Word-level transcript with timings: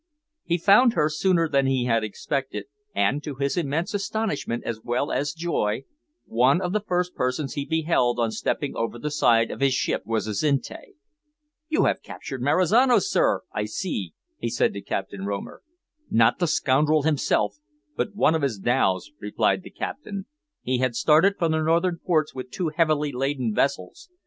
He 0.43 0.57
found 0.57 0.93
her 0.93 1.09
sooner 1.09 1.47
than 1.47 1.67
he 1.67 1.85
had 1.85 2.03
expected; 2.03 2.65
and, 2.95 3.23
to 3.23 3.35
his 3.35 3.55
immense 3.55 3.93
astonishment 3.93 4.63
as 4.63 4.81
well 4.83 5.11
as 5.11 5.31
joy, 5.31 5.83
one 6.25 6.59
of 6.59 6.73
the 6.73 6.81
first 6.81 7.13
persons 7.13 7.53
he 7.53 7.65
beheld 7.65 8.17
on 8.19 8.31
stepping 8.31 8.75
over 8.75 8.97
the 8.97 9.11
side 9.11 9.51
of 9.51 9.59
his 9.59 9.75
ship 9.75 10.01
was 10.03 10.25
Azinte. 10.27 10.95
"You 11.69 11.83
have 11.85 12.01
captured 12.01 12.41
Marizano, 12.41 12.97
sir, 12.97 13.41
I 13.53 13.65
see," 13.65 14.15
he 14.39 14.49
said 14.49 14.73
to 14.73 14.81
Captain 14.81 15.23
Romer. 15.27 15.61
"Not 16.09 16.39
the 16.39 16.47
scoundrel 16.47 17.03
himself, 17.03 17.59
but 17.95 18.15
one 18.15 18.33
of 18.33 18.41
his 18.41 18.57
dhows," 18.57 19.11
replied 19.19 19.61
the 19.61 19.69
Captain. 19.69 20.25
"He 20.63 20.79
had 20.79 20.95
started 20.95 21.35
for 21.37 21.47
the 21.49 21.61
northern 21.61 21.99
ports 22.03 22.33
with 22.33 22.49
two 22.49 22.69
heavily 22.69 23.11
laden 23.11 23.53
vessels. 23.53 24.09